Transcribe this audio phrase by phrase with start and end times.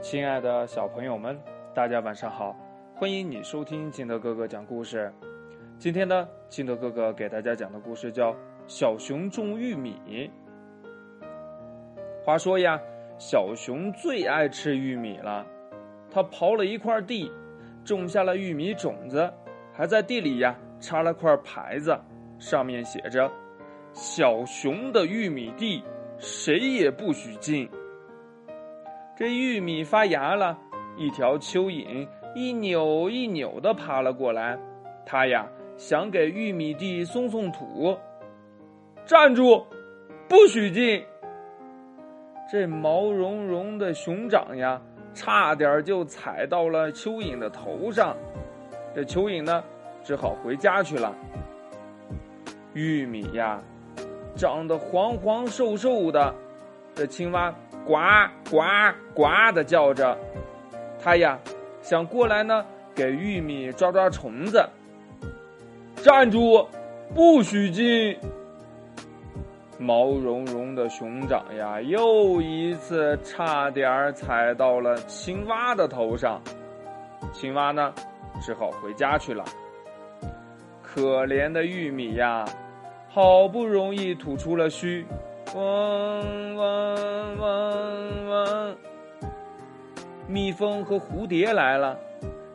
[0.00, 1.36] 亲爱的小朋友们，
[1.74, 2.56] 大家晚上好！
[2.94, 5.12] 欢迎你收听金德哥哥讲故事。
[5.76, 8.32] 今天呢，金德哥哥给大家讲的故事叫
[8.68, 10.30] 《小熊种玉米》。
[12.24, 12.80] 话说呀，
[13.18, 15.44] 小熊最爱吃玉米了。
[16.10, 17.30] 他刨了一块地，
[17.84, 19.28] 种下了玉米种子，
[19.72, 21.98] 还在地里呀插了块牌子，
[22.38, 23.28] 上面写着
[23.92, 25.82] ：“小熊的玉米地，
[26.18, 27.68] 谁也不许进。”
[29.18, 30.56] 这玉米发芽了，
[30.96, 34.56] 一条蚯蚓一扭一扭的爬了过来，
[35.04, 35.44] 它呀
[35.76, 37.98] 想给玉米地松松土。
[39.04, 39.66] 站住，
[40.28, 41.04] 不许进！
[42.48, 44.80] 这毛茸茸的熊掌呀，
[45.12, 48.16] 差点就踩到了蚯蚓的头上。
[48.94, 49.64] 这蚯蚓呢，
[50.04, 51.12] 只好回家去了。
[52.72, 53.60] 玉米呀，
[54.36, 56.32] 长得黄黄瘦瘦的，
[56.98, 57.54] 这青蛙。
[57.86, 57.94] 呱
[58.50, 58.58] 呱
[59.14, 60.18] 呱的叫着，
[61.00, 61.38] 它呀
[61.80, 64.62] 想过来呢，给玉米抓抓虫子。
[66.02, 66.68] 站住，
[67.14, 68.18] 不许进！
[69.78, 76.42] 毛茸茸的熊掌呀，又一次差点踩到了青蛙的头上。
[77.32, 77.94] 青蛙呢，
[78.42, 79.44] 只好回家去了。
[80.82, 82.44] 可怜的玉米呀，
[83.08, 85.06] 好不容易吐出了须。
[85.54, 88.76] 嗡嗡嗡嗡！
[90.26, 91.98] 蜜蜂和蝴蝶来了，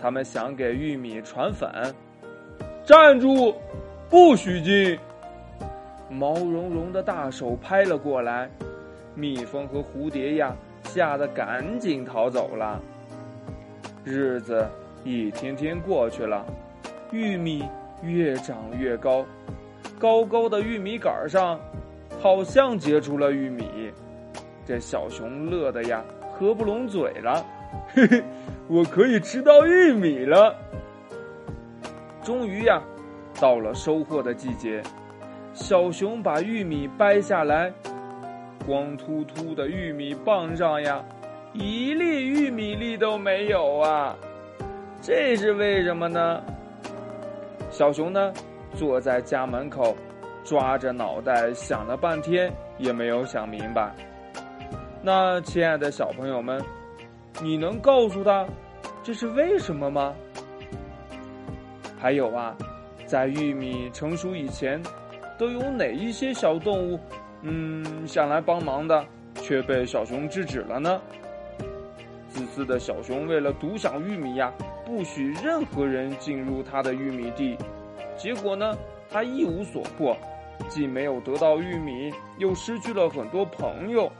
[0.00, 1.68] 他们想给玉米传粉。
[2.84, 3.56] 站住，
[4.08, 4.96] 不许进！
[6.08, 8.48] 毛茸茸的大手拍了过来，
[9.16, 12.80] 蜜蜂和蝴蝶呀，吓得赶紧逃走了。
[14.04, 14.64] 日子
[15.02, 16.46] 一天天过去了，
[17.10, 17.64] 玉米
[18.00, 19.26] 越长越高，
[19.98, 21.58] 高高的玉米杆上。
[22.18, 23.92] 好像结出了玉米，
[24.64, 27.44] 这小熊乐得呀合不拢嘴了。
[27.88, 28.22] 嘿嘿，
[28.68, 30.54] 我可以吃到玉米了。
[32.22, 32.82] 终于呀，
[33.40, 34.82] 到了收获的季节，
[35.52, 37.72] 小熊把玉米掰下来，
[38.66, 41.04] 光秃秃的玉米棒上呀，
[41.52, 44.16] 一粒玉米粒都没有啊！
[45.00, 46.42] 这是为什么呢？
[47.70, 48.32] 小熊呢，
[48.74, 49.94] 坐在家门口。
[50.46, 53.92] 抓着脑袋想了半天，也没有想明白。
[55.02, 56.64] 那亲爱的小朋友们，
[57.42, 58.46] 你能告诉他
[59.02, 60.14] 这是为什么吗？
[61.98, 62.56] 还有啊，
[63.06, 64.80] 在玉米成熟以前，
[65.36, 67.00] 都有哪一些小动物，
[67.42, 71.00] 嗯，想来帮忙的，却被小熊制止了呢？
[72.28, 74.52] 自私的小熊为了独享玉米呀，
[74.84, 77.56] 不许任何人进入他的玉米地，
[78.16, 78.76] 结果呢，
[79.10, 80.16] 他一无所获。
[80.68, 84.10] 既没有得到玉米，又失去了很多朋友。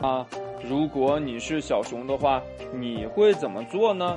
[0.00, 0.26] 啊，
[0.68, 4.16] 如果你是小熊的话，你会怎么做呢？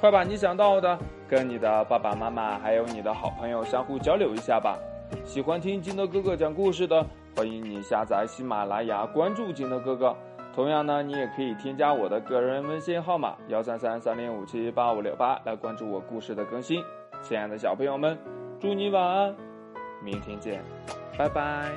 [0.00, 0.98] 快把你想到的
[1.28, 4.78] 跟你的爸爸妈妈还有你的好朋友相互交流一下吧。
[5.24, 7.04] 喜欢听金德哥哥讲故事的，
[7.36, 10.16] 欢迎你下载喜马拉雅，关注金德哥哥。
[10.54, 16.82] 同样呢，你也可以添加我的个人微信号码幺三三三零五七八五六八来关注我故事的更新。
[17.22, 18.18] 亲爱的小朋友们，
[18.60, 19.51] 祝你晚安。
[20.04, 20.62] 明天见，
[21.16, 21.72] 拜拜。